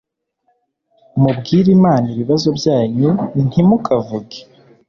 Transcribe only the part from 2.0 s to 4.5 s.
ibibazo byanyu Ntimukavuge